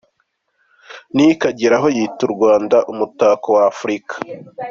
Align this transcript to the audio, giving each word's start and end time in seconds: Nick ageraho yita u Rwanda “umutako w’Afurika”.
Nick 1.15 1.39
ageraho 1.51 1.87
yita 1.95 2.21
u 2.27 2.33
Rwanda 2.35 2.77
“umutako 2.91 3.47
w’Afurika”. 3.57 4.13